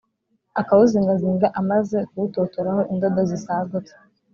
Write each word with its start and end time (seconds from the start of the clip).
akawuzingazinga 0.61 1.47
amaze 1.59 1.97
kuwutotoraho 2.09 2.81
indodo 2.91 3.21
zisagutse; 3.31 3.93